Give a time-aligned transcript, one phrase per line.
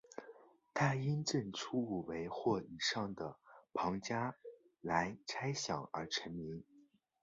[0.73, 3.37] 他因证出五维或以上的
[3.71, 4.35] 庞加
[4.81, 6.63] 莱猜想而成名。